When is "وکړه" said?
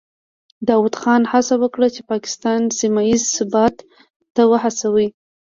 1.63-1.87